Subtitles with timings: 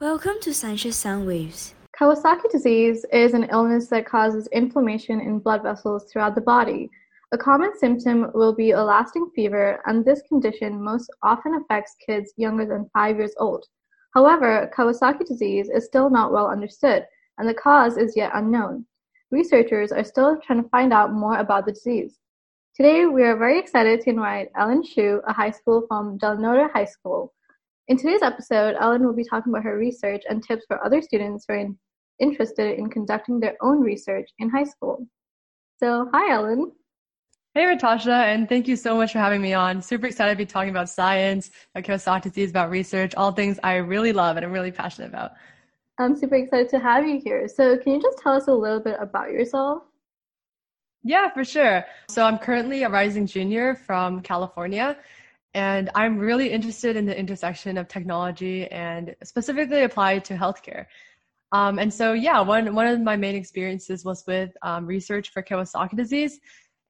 [0.00, 1.74] Welcome to Sciential Sound Waves.
[1.94, 6.88] Kawasaki disease is an illness that causes inflammation in blood vessels throughout the body.
[7.32, 12.32] A common symptom will be a lasting fever, and this condition most often affects kids
[12.38, 13.66] younger than five years old.
[14.14, 17.06] However, Kawasaki disease is still not well understood,
[17.36, 18.86] and the cause is yet unknown.
[19.30, 22.20] Researchers are still trying to find out more about the disease.
[22.74, 26.72] Today, we are very excited to invite Ellen Shu, a high school from Del Norte
[26.72, 27.34] High School.
[27.90, 31.44] In today's episode, Ellen will be talking about her research and tips for other students
[31.48, 31.76] who are in,
[32.20, 35.08] interested in conducting their own research in high school.
[35.78, 36.70] So, hi, Ellen.
[37.52, 39.82] Hey, Natasha, and thank you so much for having me on.
[39.82, 43.74] Super excited to be talking about science, about Kawasaki disease, about research, all things I
[43.78, 45.32] really love and I'm really passionate about.
[45.98, 47.48] I'm super excited to have you here.
[47.48, 49.82] So, can you just tell us a little bit about yourself?
[51.02, 51.84] Yeah, for sure.
[52.08, 54.96] So, I'm currently a rising junior from California,
[55.54, 60.86] and I'm really interested in the intersection of technology and specifically applied to healthcare.
[61.52, 65.42] Um, and so, yeah, one, one of my main experiences was with um, research for
[65.42, 66.38] Kawasaki disease.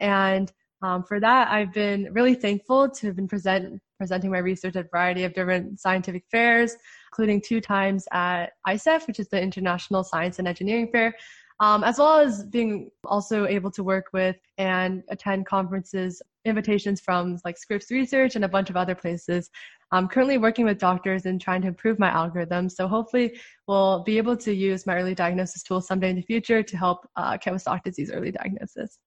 [0.01, 0.53] And
[0.83, 4.87] um, for that, I've been really thankful to have been present, presenting my research at
[4.87, 6.77] a variety of different scientific fairs,
[7.11, 11.15] including two times at ISEF, which is the International Science and Engineering Fair,
[11.61, 17.39] um, as well as being also able to work with and attend conferences, invitations from
[17.45, 19.51] like Scripps Research and a bunch of other places.
[19.93, 22.71] I'm currently working with doctors and trying to improve my algorithm.
[22.71, 26.63] So hopefully we'll be able to use my early diagnosis tool someday in the future
[26.63, 28.99] to help uh, Kawasaki disease early diagnosis.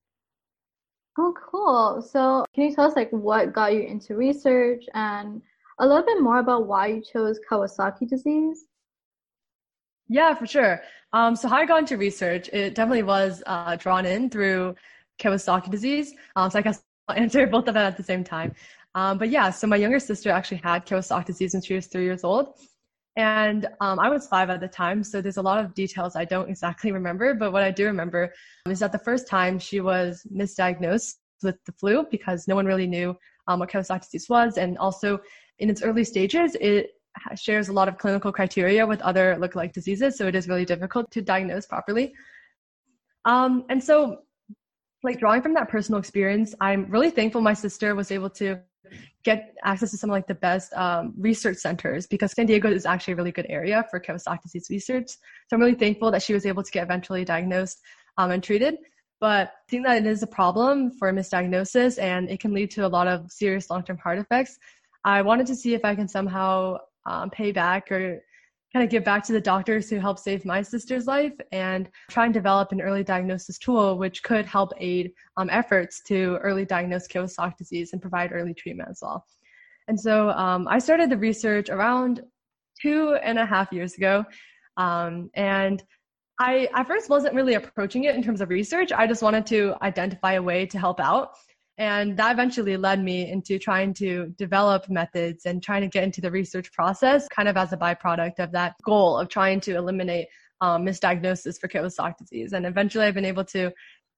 [1.17, 2.01] Oh, cool.
[2.01, 5.41] So can you tell us like what got you into research and
[5.79, 8.65] a little bit more about why you chose Kawasaki disease?
[10.07, 10.81] Yeah, for sure.
[11.13, 14.75] Um, so how I got into research, it definitely was uh, drawn in through
[15.19, 16.13] Kawasaki disease.
[16.35, 18.53] Um, so I guess I'll answer both of them at the same time.
[18.95, 22.03] Um, but yeah, so my younger sister actually had Kawasaki disease when she was three
[22.03, 22.55] years old.
[23.15, 26.25] And um, I was five at the time, so there's a lot of details I
[26.25, 27.35] don't exactly remember.
[27.35, 28.33] But what I do remember
[28.67, 32.87] is that the first time she was misdiagnosed with the flu because no one really
[32.87, 33.15] knew
[33.47, 34.57] um, what Kawasaki disease was.
[34.57, 35.19] And also
[35.59, 36.91] in its early stages, it
[37.35, 41.11] shares a lot of clinical criteria with other lookalike diseases, so it is really difficult
[41.11, 42.13] to diagnose properly.
[43.25, 44.19] Um, and so,
[45.03, 48.59] like drawing from that personal experience, I'm really thankful my sister was able to
[49.23, 52.85] get access to some of like the best um, research centers because San Diego is
[52.85, 55.09] actually a really good area for Kawasaki disease research.
[55.09, 55.17] So
[55.53, 57.81] I'm really thankful that she was able to get eventually diagnosed
[58.17, 58.75] um, and treated.
[59.19, 62.89] But think that it is a problem for misdiagnosis and it can lead to a
[62.89, 64.57] lot of serious long-term heart effects.
[65.05, 68.21] I wanted to see if I can somehow um, pay back or
[68.73, 72.25] kind of give back to the doctors who helped save my sister's life and try
[72.25, 77.07] and develop an early diagnosis tool which could help aid um, efforts to early diagnose
[77.07, 79.25] Kawasaki disease and provide early treatment as well.
[79.87, 82.21] And so um, I started the research around
[82.81, 84.25] two and a half years ago.
[84.77, 85.83] Um, and
[86.39, 88.91] I at first wasn't really approaching it in terms of research.
[88.91, 91.35] I just wanted to identify a way to help out.
[91.77, 96.21] And that eventually led me into trying to develop methods and trying to get into
[96.21, 100.27] the research process, kind of as a byproduct of that goal of trying to eliminate
[100.61, 102.53] um, misdiagnosis for Kawasaki disease.
[102.53, 103.71] And eventually I've been able to,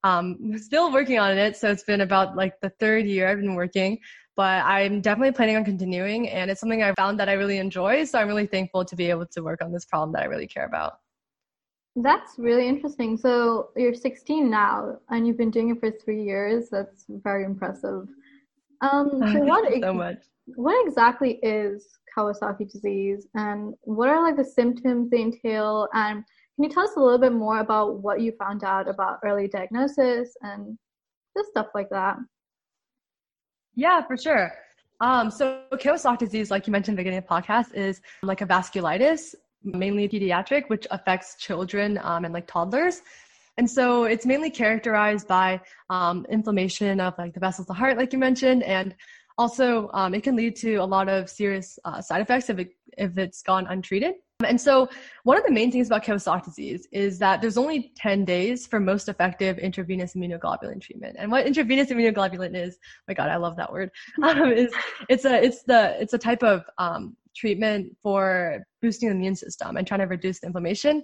[0.04, 1.56] um, still working on it.
[1.56, 4.00] So it's been about like the third year I've been working,
[4.36, 6.30] but I'm definitely planning on continuing.
[6.30, 8.04] And it's something I found that I really enjoy.
[8.04, 10.48] So I'm really thankful to be able to work on this problem that I really
[10.48, 10.96] care about.
[11.96, 13.16] That's really interesting.
[13.16, 16.68] So you're 16 now, and you've been doing it for three years.
[16.70, 18.08] That's very impressive.
[18.82, 20.18] Um, so what so much.
[20.56, 25.88] What exactly is Kawasaki disease, and what are like the symptoms they entail?
[25.94, 26.24] And
[26.56, 29.48] can you tell us a little bit more about what you found out about early
[29.48, 30.78] diagnosis and
[31.38, 32.18] just stuff like that?
[33.74, 34.52] Yeah, for sure.
[35.02, 38.42] Um, so Kawasaki disease, like you mentioned in the beginning of the podcast, is like
[38.42, 43.02] a vasculitis mainly pediatric, which affects children um, and like toddlers.
[43.58, 47.98] And so it's mainly characterized by um, inflammation of like the vessels of the heart,
[47.98, 48.96] like you mentioned, and
[49.38, 52.76] also um, it can lead to a lot of serious uh, side effects if it
[52.98, 54.16] if it's gone untreated.
[54.46, 54.90] And so
[55.24, 58.82] one of the main things about Kawasaki disease is that there's only 10 days for
[58.82, 61.16] most effective intravenous immunoglobulin treatment.
[61.18, 63.92] And what intravenous immunoglobulin is, oh my God, I love that word.
[64.24, 64.74] Um, is
[65.08, 69.78] it's a it's the it's a type of um, treatment for boosting the immune system
[69.78, 71.04] and trying to reduce the inflammation.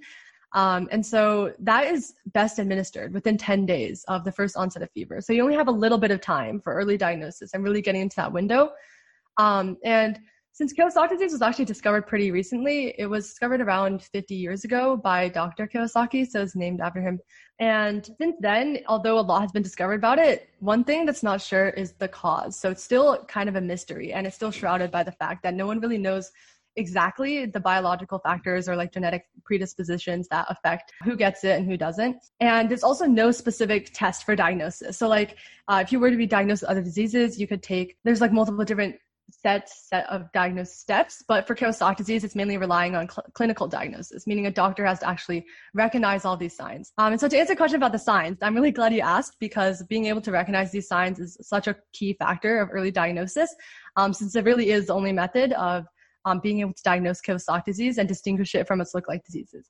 [0.53, 4.91] Um, and so that is best administered within 10 days of the first onset of
[4.91, 5.21] fever.
[5.21, 8.01] So you only have a little bit of time for early diagnosis and really getting
[8.01, 8.71] into that window.
[9.37, 10.19] Um, and
[10.53, 14.97] since Kawasaki disease was actually discovered pretty recently, it was discovered around 50 years ago
[14.97, 15.65] by Dr.
[15.67, 17.19] Kawasaki, so it's named after him.
[17.59, 21.41] And since then, although a lot has been discovered about it, one thing that's not
[21.41, 22.59] sure is the cause.
[22.59, 25.53] So it's still kind of a mystery, and it's still shrouded by the fact that
[25.53, 26.31] no one really knows
[26.75, 31.77] exactly the biological factors or like genetic predispositions that affect who gets it and who
[31.77, 32.17] doesn't.
[32.39, 34.97] And there's also no specific test for diagnosis.
[34.97, 35.37] So like
[35.67, 38.31] uh, if you were to be diagnosed with other diseases, you could take, there's like
[38.31, 38.95] multiple different
[39.31, 43.67] set set of diagnosed steps but for Kawasaki disease it's mainly relying on cl- clinical
[43.67, 47.37] diagnosis meaning a doctor has to actually recognize all these signs um, and so to
[47.37, 50.31] answer a question about the signs i'm really glad you asked because being able to
[50.31, 53.55] recognize these signs is such a key factor of early diagnosis
[53.95, 55.85] um, since it really is the only method of
[56.25, 59.67] um, being able to diagnose Kawasaki disease and distinguish it from its look-like diseases.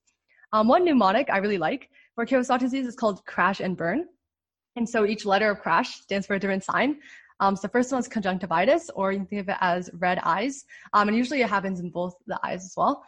[0.54, 4.06] Um, one mnemonic I really like for Kawasaki disease is called crash and burn.
[4.76, 6.98] And so each letter of crash stands for a different sign.
[7.42, 10.20] Um, so the first one is conjunctivitis, or you can think of it as red
[10.24, 10.64] eyes.
[10.94, 13.04] Um, and usually it happens in both the eyes as well.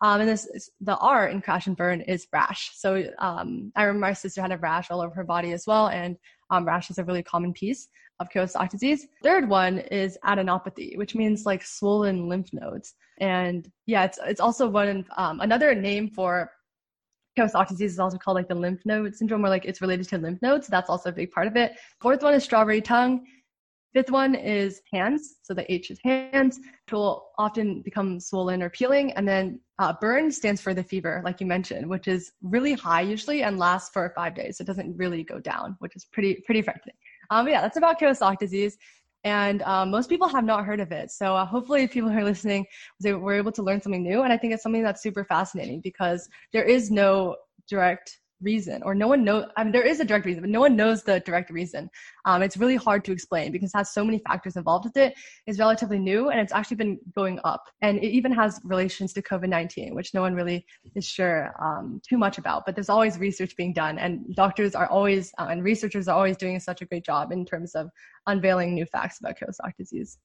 [0.00, 2.70] Um, and this the R in crash and burn is rash.
[2.74, 5.88] So um, I remember my sister had a rash all over her body as well,
[5.88, 6.16] and
[6.50, 7.88] um, rash is a really common piece
[8.20, 9.06] of Kawasaki disease.
[9.22, 12.94] Third one is adenopathy, which means like swollen lymph nodes.
[13.18, 16.52] And yeah, it's it's also one um, another name for
[17.36, 20.18] Kawasaki disease is also called like the lymph node syndrome, or like it's related to
[20.18, 20.68] lymph nodes.
[20.68, 21.72] That's also a big part of it.
[22.00, 23.26] Fourth one is strawberry tongue.
[23.94, 25.36] Fifth one is hands.
[25.42, 26.58] So the H is hands.
[26.58, 29.12] It will often become swollen or peeling.
[29.12, 33.00] And then uh, burn stands for the fever, like you mentioned, which is really high
[33.00, 34.60] usually and lasts for five days.
[34.60, 36.94] It doesn't really go down, which is pretty pretty frightening.
[37.30, 38.76] Um, yeah, that's about Kawasaki disease.
[39.24, 41.10] And um, most people have not heard of it.
[41.10, 42.66] So uh, hopefully people who are listening
[43.00, 44.22] they were able to learn something new.
[44.22, 47.36] And I think it's something that's super fascinating because there is no
[47.68, 50.60] direct reason or no one knows I mean there is a direct reason but no
[50.60, 51.90] one knows the direct reason.
[52.24, 55.14] Um, it's really hard to explain because it has so many factors involved with it.
[55.46, 57.64] It's relatively new and it's actually been going up.
[57.82, 60.64] And it even has relations to covid-19 which no one really
[60.94, 64.88] is sure um, too much about but there's always research being done and doctors are
[64.88, 67.88] always uh, and researchers are always doing such a great job in terms of
[68.26, 70.18] unveiling new facts about Kawasaki disease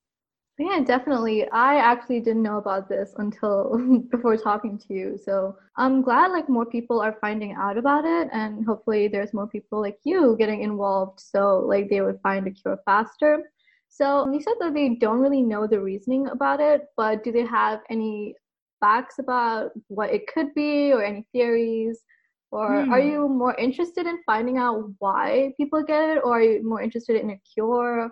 [0.59, 1.49] yeah, definitely.
[1.49, 5.17] I actually didn't know about this until before talking to you.
[5.23, 9.47] So I'm glad like more people are finding out about it and hopefully there's more
[9.47, 13.51] people like you getting involved so like they would find a cure faster.
[13.89, 17.45] So you said that they don't really know the reasoning about it, but do they
[17.45, 18.35] have any
[18.79, 22.03] facts about what it could be or any theories?
[22.51, 22.91] Or hmm.
[22.91, 26.81] are you more interested in finding out why people get it or are you more
[26.81, 28.11] interested in a cure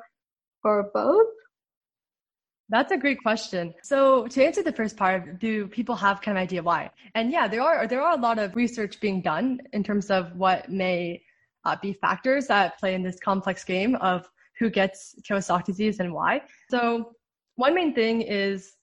[0.63, 1.27] or both?
[2.71, 3.73] That's a great question.
[3.83, 6.89] So to answer the first part, do people have kind of idea why?
[7.15, 10.33] And yeah, there are there are a lot of research being done in terms of
[10.37, 11.21] what may
[11.65, 16.13] uh, be factors that play in this complex game of who gets Kawasaki disease and
[16.13, 16.43] why.
[16.69, 17.13] So
[17.55, 18.73] one main thing is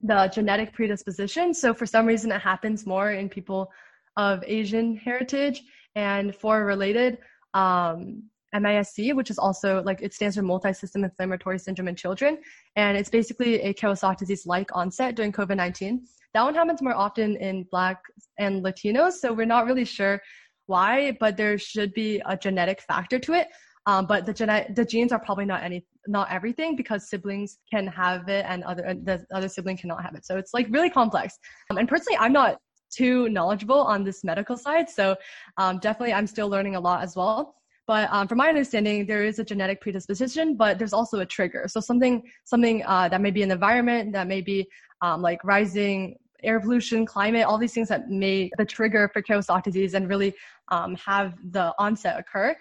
[0.00, 1.54] the genetic predisposition.
[1.54, 3.70] So for some reason, it happens more in people
[4.16, 5.62] of Asian heritage
[5.94, 7.18] and for related
[7.54, 12.38] um, MISC, which is also like it stands for multi-system inflammatory syndrome in children,
[12.76, 16.00] and it's basically a Kawasaki disease-like onset during COVID-19.
[16.34, 17.98] That one happens more often in Black
[18.38, 20.20] and Latinos, so we're not really sure
[20.66, 23.48] why, but there should be a genetic factor to it.
[23.86, 27.86] Um, but the genetic the genes are probably not any not everything because siblings can
[27.86, 30.24] have it and other the other sibling cannot have it.
[30.24, 31.38] So it's like really complex.
[31.70, 32.58] Um, and personally, I'm not
[32.94, 35.16] too knowledgeable on this medical side, so
[35.56, 37.56] um, definitely I'm still learning a lot as well.
[37.92, 41.66] But um, from my understanding, there is a genetic predisposition, but there's also a trigger.
[41.68, 44.66] So something something uh, that may be an environment, that may be
[45.02, 49.64] um, like rising air pollution, climate, all these things that may the trigger for Kawasaki
[49.64, 50.32] disease and really
[50.68, 52.56] um, have the onset occur.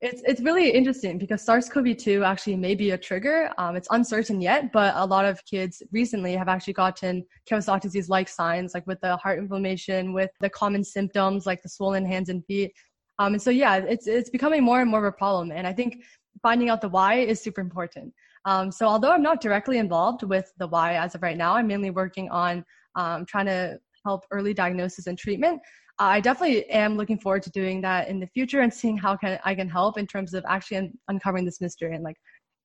[0.00, 3.50] It's it's really interesting because SARS-CoV-2 actually may be a trigger.
[3.58, 8.28] Um, it's uncertain yet, but a lot of kids recently have actually gotten Kawasaki disease-like
[8.28, 12.46] signs, like with the heart inflammation, with the common symptoms like the swollen hands and
[12.46, 12.72] feet.
[13.20, 15.52] Um, and so yeah, it's it's becoming more and more of a problem.
[15.52, 16.02] And I think
[16.42, 18.14] finding out the why is super important.
[18.46, 21.66] Um, so although I'm not directly involved with the why as of right now, I'm
[21.66, 22.64] mainly working on
[22.96, 25.60] um, trying to help early diagnosis and treatment.
[25.98, 29.38] I definitely am looking forward to doing that in the future and seeing how can
[29.44, 32.16] I can help in terms of actually un- uncovering this mystery and like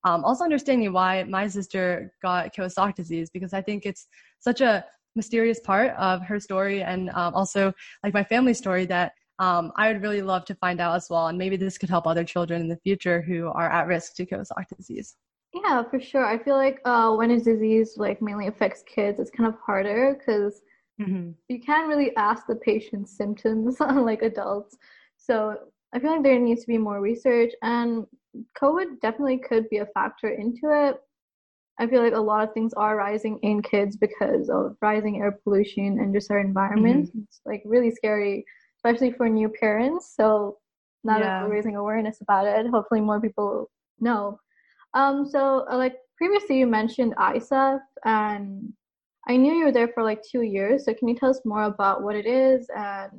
[0.05, 4.07] um, also understanding why my sister got Kawasaki disease because I think it's
[4.39, 4.85] such a
[5.17, 7.73] mysterious part of her story and um, also
[8.05, 11.27] like my family story that um, I would really love to find out as well.
[11.27, 14.25] And maybe this could help other children in the future who are at risk to
[14.25, 15.15] Kawasaki disease.
[15.53, 16.25] Yeah, for sure.
[16.25, 20.17] I feel like uh, when a disease like mainly affects kids, it's kind of harder
[20.17, 20.61] because
[21.01, 21.31] mm-hmm.
[21.47, 24.77] you can't really ask the patient's symptoms like adults.
[25.17, 25.57] So
[25.93, 28.05] I feel like there needs to be more research, and
[28.61, 30.97] COVID definitely could be a factor into it.
[31.79, 35.39] I feel like a lot of things are rising in kids because of rising air
[35.43, 37.07] pollution and just our environment.
[37.07, 37.19] Mm-hmm.
[37.23, 38.45] It's like really scary
[38.85, 40.13] especially for new parents.
[40.15, 40.57] So
[41.03, 41.23] now yeah.
[41.23, 44.39] that we're raising awareness about it, hopefully more people know.
[44.93, 48.73] Um, so uh, like previously you mentioned ISEF and
[49.27, 51.63] I knew you were there for like two years, so can you tell us more
[51.63, 53.11] about what it is and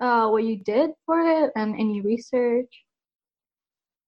[0.00, 2.72] uh, what you did for it and any research?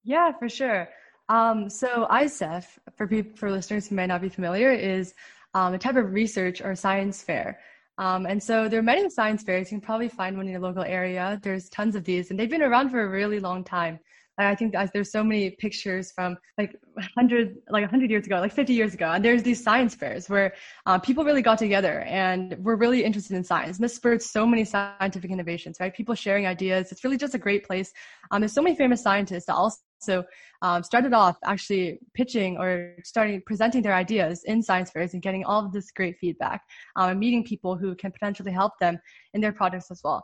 [0.03, 0.87] Yeah, for sure.
[1.27, 2.65] Um, so ISEF,
[2.95, 5.13] for people, for listeners who might not be familiar, is
[5.53, 7.59] um, a type of research or science fair.
[7.97, 9.71] Um, and so there are many science fairs.
[9.71, 11.39] You can probably find one in your local area.
[11.41, 13.99] There's tons of these, and they've been around for a really long time.
[14.39, 18.71] I think there's so many pictures from like 100, like 100 years ago, like 50
[18.71, 19.09] years ago.
[19.09, 20.53] And there's these science fairs where
[20.85, 23.77] uh, people really got together and were really interested in science.
[23.77, 25.93] And this spurred so many scientific innovations, right?
[25.93, 26.91] People sharing ideas.
[26.91, 27.91] It's really just a great place.
[28.29, 29.55] Um, there's so many famous scientists that
[30.01, 30.23] also
[30.61, 35.43] um, started off actually pitching or starting presenting their ideas in science fairs and getting
[35.45, 36.61] all of this great feedback
[36.95, 38.99] um, and meeting people who can potentially help them
[39.33, 40.23] in their projects as well.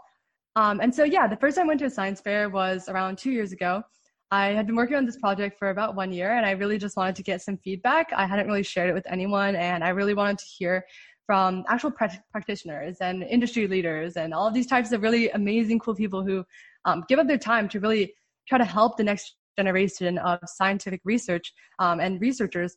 [0.56, 3.18] Um, and so, yeah, the first time I went to a science fair was around
[3.18, 3.84] two years ago.
[4.32, 6.98] I had been working on this project for about one year and I really just
[6.98, 8.12] wanted to get some feedback.
[8.16, 10.86] I hadn't really shared it with anyone and I really wanted to hear
[11.26, 11.92] from actual
[12.32, 16.44] practitioners and industry leaders and all of these types of really amazing, cool people who
[16.86, 18.14] um, give up their time to really
[18.48, 22.76] try to help the next generation of scientific research um, and researchers.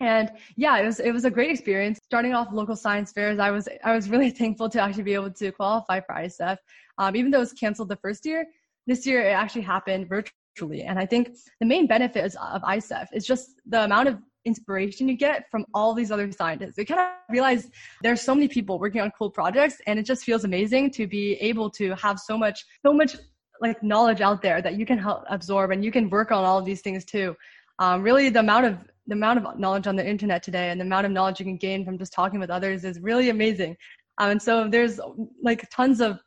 [0.00, 2.00] And yeah it was it was a great experience.
[2.04, 5.30] Starting off local science fairs i was i was really thankful to actually be able
[5.30, 6.56] to qualify for ISEF
[6.98, 8.44] um, even though it was canceled the first year
[8.86, 10.82] this year it actually happened virtually.
[10.82, 15.16] And I think the main benefit of ISEF is just the amount of inspiration you
[15.16, 16.76] get from all these other scientists.
[16.76, 17.70] You kind of realize
[18.02, 21.34] there's so many people working on cool projects and it just feels amazing to be
[21.34, 23.16] able to have so much, so much
[23.60, 26.58] like knowledge out there that you can help absorb and you can work on all
[26.58, 27.36] of these things too.
[27.78, 30.84] Um, really the amount of the amount of knowledge on the internet today and the
[30.84, 33.76] amount of knowledge you can gain from just talking with others is really amazing.
[34.18, 34.98] Um, and so there's
[35.42, 36.18] like tons of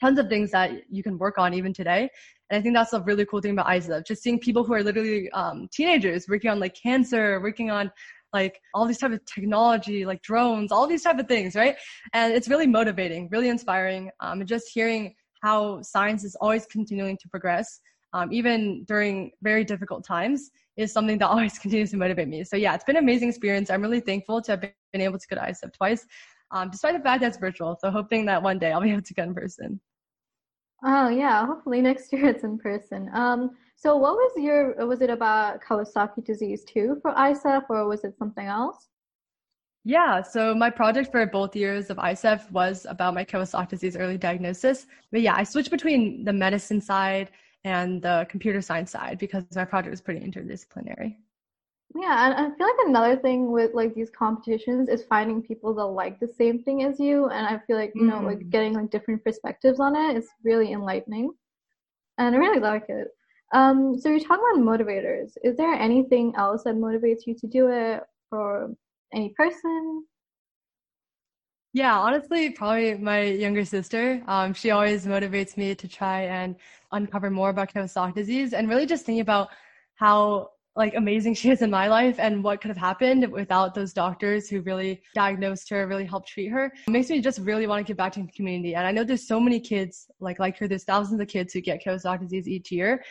[0.00, 2.08] tons of things that you can work on even today.
[2.50, 4.82] And I think that's a really cool thing about ISA, just seeing people who are
[4.82, 7.90] literally um, teenagers working on like cancer, working on
[8.32, 11.76] like all these type of technology, like drones, all these type of things, right?
[12.12, 14.10] And it's really motivating, really inspiring.
[14.20, 17.80] Um, and just hearing how science is always continuing to progress,
[18.12, 22.44] um, even during very difficult times, is something that always continues to motivate me.
[22.44, 23.70] So yeah, it's been an amazing experience.
[23.70, 26.06] I'm really thankful to have been able to go to ISEF twice,
[26.50, 27.76] um, despite the fact that it's virtual.
[27.80, 29.80] So hoping that one day I'll be able to go in person.
[30.84, 33.10] Oh yeah, hopefully next year it's in person.
[33.12, 38.04] Um, so what was your was it about Kawasaki disease too for ISEF or was
[38.04, 38.88] it something else?
[39.88, 44.18] Yeah, so my project for both years of ISEF was about my Kawasaki disease early
[44.18, 44.86] diagnosis.
[45.10, 47.30] But yeah, I switched between the medicine side
[47.64, 51.16] and the computer science side because my project was pretty interdisciplinary.
[51.98, 55.86] Yeah, and I feel like another thing with like these competitions is finding people that
[55.86, 57.30] like the same thing as you.
[57.30, 58.26] And I feel like, you know, mm.
[58.26, 61.32] like getting like different perspectives on it is really enlightening.
[62.18, 63.08] And I really like it.
[63.54, 65.30] Um, so you're talking about motivators.
[65.42, 68.74] Is there anything else that motivates you to do it or
[69.12, 70.04] any person?
[71.72, 74.22] Yeah, honestly, probably my younger sister.
[74.26, 76.56] Um, she always motivates me to try and
[76.92, 79.48] uncover more about Kawasaki disease and really just thinking about
[79.96, 83.92] how like amazing she is in my life and what could have happened without those
[83.92, 86.72] doctors who really diagnosed her, really helped treat her.
[86.86, 88.74] It makes me just really want to give back to the community.
[88.74, 90.68] And I know there's so many kids like like her.
[90.68, 93.04] There's thousands of kids who get Kawasaki disease each year.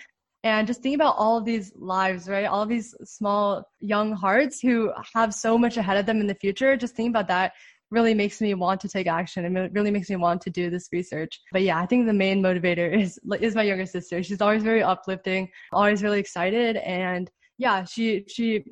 [0.48, 2.46] And just think about all of these lives, right?
[2.46, 6.36] All of these small young hearts who have so much ahead of them in the
[6.36, 6.78] future.
[6.78, 7.54] Just think about that
[7.90, 10.70] really makes me want to take action and it really makes me want to do
[10.70, 11.42] this research.
[11.52, 14.24] But yeah, I think the main motivator is is my younger sister.
[14.24, 18.64] She's always very uplifting, always really excited and yeah, she she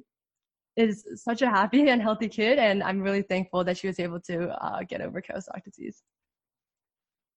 [0.75, 4.19] is such a happy and healthy kid, and I'm really thankful that she was able
[4.21, 6.03] to uh, get over Kawasaki disease.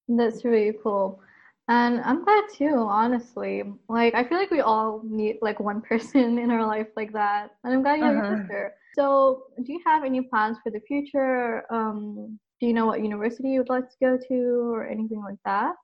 [0.08, 1.20] That's really cool.
[1.68, 3.62] And I'm glad too, honestly.
[3.88, 7.50] Like I feel like we all need like one person in our life like that.
[7.64, 8.34] And I'm glad you have uh-huh.
[8.34, 8.74] a sister.
[8.94, 11.64] So do you have any plans for the future?
[11.72, 15.38] Um, do you know what university you would like to go to or anything like
[15.44, 15.74] that?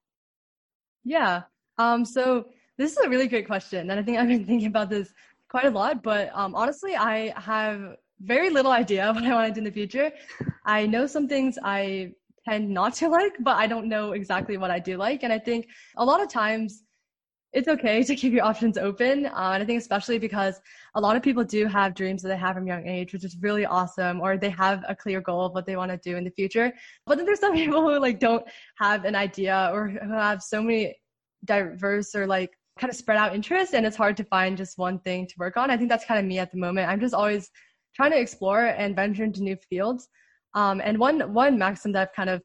[1.05, 1.43] Yeah.
[1.79, 2.47] Um, so
[2.79, 3.91] this is a really great question.
[3.91, 5.13] And I think I've been thinking about this
[5.49, 9.55] quite a lot, but um, honestly, I have very little idea what I want to
[9.55, 10.11] do in the future.
[10.65, 14.71] I know some things I tend not to like, but I don't know exactly what
[14.71, 15.23] I do like.
[15.23, 16.83] And I think a lot of times
[17.53, 19.27] it's okay to keep your options open.
[19.27, 20.61] Uh, and I think especially because
[20.95, 23.37] a lot of people do have dreams that they have from young age, which is
[23.41, 26.25] really awesome, or they have a clear goal of what they want to do in
[26.25, 26.73] the future.
[27.07, 28.45] But then there's some people who like don't
[28.77, 30.97] have an idea or who have so many
[31.45, 34.99] diverse or like kind of spread out interests and it's hard to find just one
[34.99, 35.71] thing to work on.
[35.71, 36.89] I think that's kind of me at the moment.
[36.89, 37.51] I'm just always
[37.95, 40.09] trying to explore and venture into new fields.
[40.55, 42.43] Um, and one one maxim that I've kind of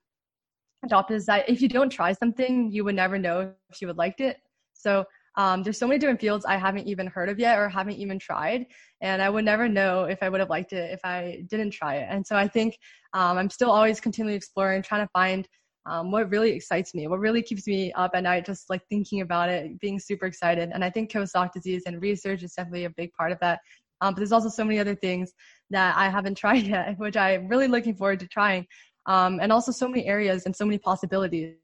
[0.83, 3.97] adopted is that if you don't try something, you would never know if you would
[3.97, 4.37] like it.
[4.73, 7.95] So um, there's so many different fields I haven't even heard of yet or haven't
[7.97, 8.65] even tried.
[9.01, 11.95] And I would never know if I would have liked it if I didn't try
[11.95, 12.07] it.
[12.09, 12.77] And so I think
[13.13, 15.47] um, I'm still always continually exploring, trying to find
[15.85, 19.21] um, what really excites me, what really keeps me up at night, just like thinking
[19.21, 20.71] about it, being super excited.
[20.73, 23.59] And I think Kawasaki disease and research is definitely a big part of that.
[24.01, 25.33] Um, but there's also so many other things
[25.69, 28.65] that I haven't tried yet, which I'm really looking forward to trying.
[29.05, 31.55] Um, and also so many areas and so many possibilities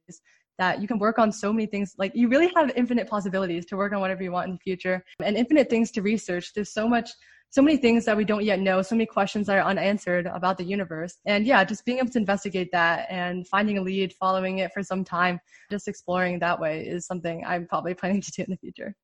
[0.58, 1.94] that you can work on so many things.
[1.98, 5.04] Like you really have infinite possibilities to work on whatever you want in the future
[5.24, 6.54] and infinite things to research.
[6.54, 7.12] There's so much,
[7.50, 10.58] so many things that we don't yet know, so many questions that are unanswered about
[10.58, 11.18] the universe.
[11.26, 14.82] And yeah, just being able to investigate that and finding a lead, following it for
[14.82, 15.40] some time,
[15.70, 18.96] just exploring that way is something I'm probably planning to do in the future.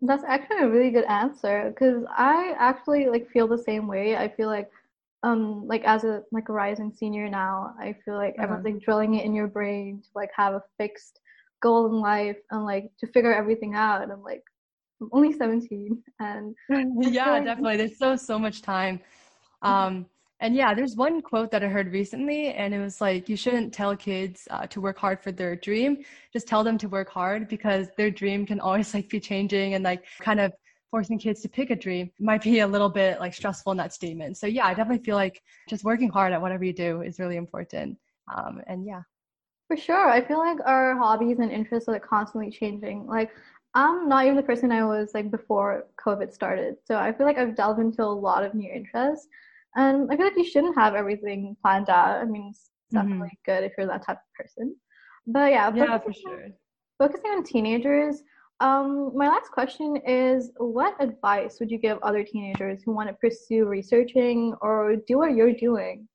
[0.00, 4.16] That's actually a really good answer because I actually like feel the same way.
[4.16, 4.70] I feel like
[5.24, 8.44] um like as a like a rising senior now i feel like uh-huh.
[8.44, 11.20] everyone's like drilling it in your brain to like have a fixed
[11.62, 14.42] goal in life and like to figure everything out i'm like
[15.00, 16.54] i'm only 17 and
[17.10, 19.00] yeah definitely there's so so much time
[19.64, 19.72] mm-hmm.
[19.72, 20.06] um
[20.44, 23.72] and yeah there's one quote that i heard recently and it was like you shouldn't
[23.72, 25.96] tell kids uh, to work hard for their dream
[26.32, 29.82] just tell them to work hard because their dream can always like be changing and
[29.84, 30.52] like kind of
[30.94, 33.92] forcing kids to pick a dream might be a little bit like stressful in that
[33.92, 34.36] statement.
[34.36, 37.34] So yeah, I definitely feel like just working hard at whatever you do is really
[37.34, 37.98] important.
[38.32, 39.02] Um, and yeah.
[39.66, 40.08] For sure.
[40.08, 43.08] I feel like our hobbies and interests are like constantly changing.
[43.08, 43.32] Like
[43.74, 46.76] I'm not even the person I was like before COVID started.
[46.84, 49.26] So I feel like I've delved into a lot of new interests.
[49.76, 52.20] And I feel like you shouldn't have everything planned out.
[52.20, 52.96] I mean, it's mm-hmm.
[52.96, 53.52] definitely mm-hmm.
[53.52, 54.76] good if you're that type of person.
[55.26, 56.48] But yeah, yeah, for sure.
[56.98, 58.22] Focusing on teenagers,
[58.60, 63.14] um, my last question is What advice would you give other teenagers who want to
[63.14, 66.06] pursue researching or do what you're doing?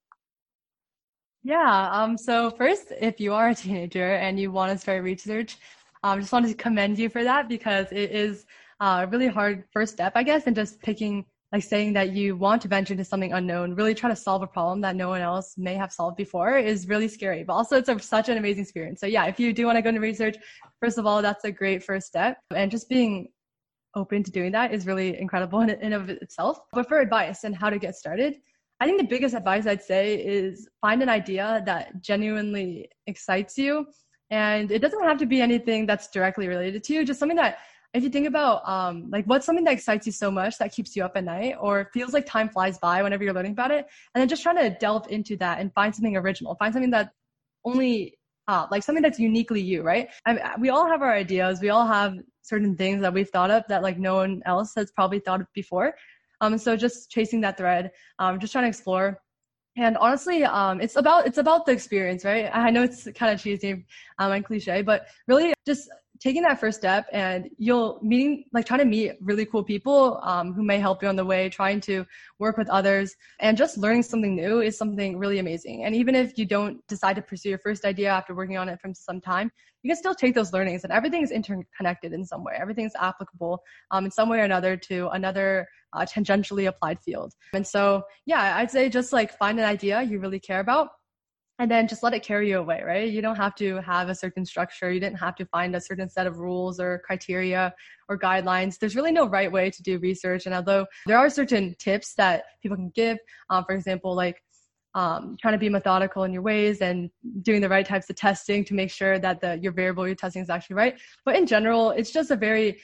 [1.44, 5.58] Yeah, um, so first, if you are a teenager and you want to start research,
[6.04, 8.46] I um, just wanted to commend you for that because it is
[8.80, 12.36] uh, a really hard first step, I guess, in just picking like saying that you
[12.36, 15.22] want to venture into something unknown, really try to solve a problem that no one
[15.22, 17.44] else may have solved before is really scary.
[17.44, 19.00] But also, it's a, such an amazing experience.
[19.00, 20.38] So, yeah, if you do want to go into research,
[20.80, 22.38] first of all, that's a great first step.
[22.56, 23.30] And just being
[23.96, 26.60] open to doing that is really incredible in and of itself.
[26.72, 28.36] But for advice and how to get started,
[28.80, 33.88] I think the biggest advice I'd say is find an idea that genuinely excites you.
[34.30, 37.58] And it doesn't have to be anything that's directly related to you, just something that
[37.94, 40.96] if you think about um, like what's something that excites you so much that keeps
[40.96, 43.88] you up at night or feels like time flies by whenever you're learning about it?
[44.14, 47.12] And then just trying to delve into that and find something original find something that
[47.66, 48.16] only
[48.48, 50.10] uh, like something that's uniquely you right?
[50.26, 51.62] I mean, we all have our ideas.
[51.62, 54.92] We all have certain things that we've thought of that like no one else has
[54.92, 55.94] probably thought of before.
[56.42, 59.20] Um, so just chasing that thread um, just trying to explore.
[59.78, 62.50] And honestly um, it's about it's about the experience right?
[62.54, 63.86] I know it's kind of cheesy
[64.20, 68.80] um, and cliche but really just taking that first step and you'll meeting like trying
[68.80, 72.06] to meet really cool people um, who may help you on the way trying to
[72.40, 75.86] work with others and just learning something new is something really amazing.
[75.86, 78.80] And even if you don't decide to pursue your first idea after working on it
[78.82, 79.52] for some time
[79.82, 82.54] you can still take those learnings and everything is interconnected in some way.
[82.60, 87.34] Everything is applicable um, in some way or another to another uh, tangentially applied field.
[87.54, 90.90] And so yeah i'd say just like find an idea you really care about
[91.60, 93.10] and then just let it carry you away, right?
[93.10, 94.92] You don't have to have a certain structure.
[94.92, 97.74] You didn't have to find a certain set of rules or criteria
[98.08, 98.80] or guidelines.
[98.80, 100.46] There's really no right way to do research.
[100.46, 103.18] And although there are certain tips that people can give,
[103.50, 104.42] um, for example, like
[104.96, 107.10] um, trying to be methodical in your ways and
[107.42, 110.42] doing the right types of testing to make sure that the your variable you're testing
[110.42, 110.98] is actually right.
[111.26, 112.80] But in general, it's just a very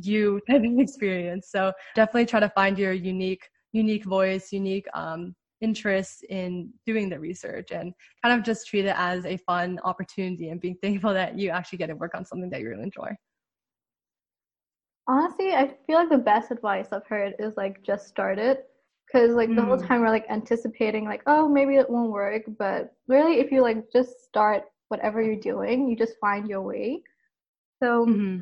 [0.00, 1.50] you type of experience.
[1.50, 7.18] So definitely try to find your unique unique voice, unique um, interest in doing the
[7.18, 7.92] research and
[8.22, 11.78] kind of just treat it as a fun opportunity and being thankful that you actually
[11.78, 13.08] get to work on something that you really enjoy.
[15.06, 18.64] Honestly, I feel like the best advice I've heard is like just start it.
[19.10, 19.88] Cause like the whole mm.
[19.88, 22.42] time we're like anticipating like, oh maybe it won't work.
[22.58, 27.02] But really if you like just start whatever you're doing, you just find your way.
[27.82, 28.40] So mm-hmm.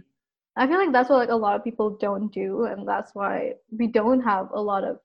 [0.57, 3.53] I feel like that's what like a lot of people don't do and that's why
[3.71, 4.99] we don't have a lot of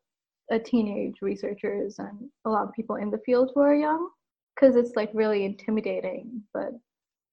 [0.52, 4.10] uh, teenage researchers and a lot of people in the field who are young
[4.56, 6.44] because it's like really intimidating.
[6.54, 6.74] But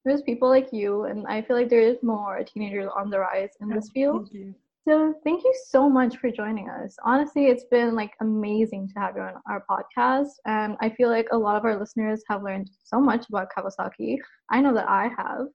[0.05, 3.51] there's people like you and i feel like there is more teenagers on the rise
[3.61, 4.31] in this field.
[4.33, 4.57] thank
[4.89, 6.97] so thank you so much for joining us.
[7.05, 11.29] Honestly it's been like amazing to have you on our podcast and i feel like
[11.31, 14.17] a lot of our listeners have learned so much about kawasaki.
[14.51, 15.49] I know that i have.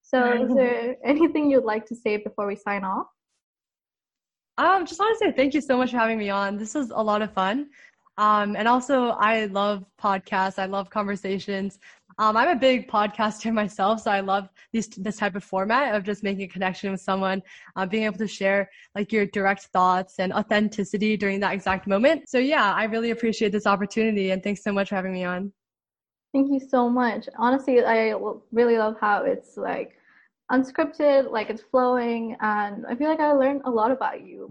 [0.00, 3.08] So is there anything you'd like to say before we sign off
[4.58, 6.58] um, just want to say thank you so much for having me on.
[6.58, 7.70] This was a lot of fun.
[8.18, 10.58] Um, and also, I love podcasts.
[10.58, 11.78] I love conversations.
[12.18, 16.02] Um, I'm a big podcaster myself, so I love this this type of format of
[16.02, 17.40] just making a connection with someone,
[17.76, 22.28] uh, being able to share like your direct thoughts and authenticity during that exact moment.
[22.28, 25.52] So yeah, I really appreciate this opportunity, and thanks so much for having me on.
[26.34, 27.28] Thank you so much.
[27.38, 28.14] Honestly, I
[28.50, 29.97] really love how it's like
[30.50, 34.48] unscripted, like it's flowing, and I feel like I learned a lot about you.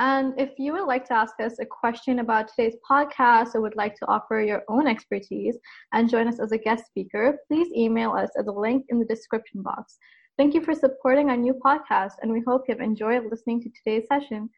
[0.00, 3.74] And if you would like to ask us a question about today's podcast or would
[3.74, 5.58] like to offer your own expertise
[5.92, 9.04] and join us as a guest speaker, please email us at the link in the
[9.06, 9.98] description box.
[10.36, 14.06] Thank you for supporting our new podcast, and we hope you've enjoyed listening to today's
[14.06, 14.48] session.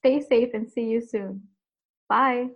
[0.00, 1.42] Stay safe and see you soon.
[2.08, 2.48] Bye.